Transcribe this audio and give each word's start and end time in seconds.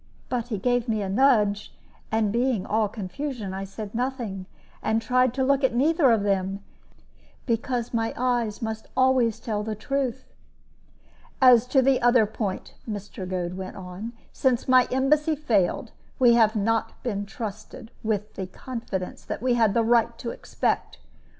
But 0.29 0.47
he 0.47 0.57
gave 0.57 0.89
me 0.89 1.03
a 1.03 1.09
nudge; 1.09 1.75
and 2.11 2.33
being 2.33 2.65
all 2.65 2.87
confusion, 2.89 3.53
I 3.53 3.65
said 3.65 3.93
nothing, 3.93 4.47
and 4.81 4.99
tried 4.99 5.31
to 5.35 5.43
look 5.43 5.63
at 5.63 5.75
neither 5.75 6.11
of 6.11 6.23
them, 6.23 6.63
because 7.45 7.93
my 7.93 8.11
eyes 8.17 8.63
must 8.63 8.87
always 8.97 9.39
tell 9.39 9.61
the 9.61 9.75
truth. 9.75 10.25
"As 11.39 11.67
to 11.67 11.83
the 11.83 12.01
other 12.01 12.25
point," 12.25 12.73
Mr. 12.89 13.29
Goad 13.29 13.53
went 13.53 13.75
on; 13.75 14.13
"since 14.33 14.67
my 14.67 14.87
embassy 14.91 15.35
failed, 15.35 15.91
we 16.17 16.33
have 16.33 16.55
not 16.55 16.93
been 17.03 17.27
trusted 17.27 17.91
with 18.01 18.33
the 18.33 18.47
confidence 18.47 19.27
we 19.39 19.53
had 19.53 19.75
the 19.75 19.83
right 19.83 20.17
to 20.17 20.31
expect. 20.31 20.97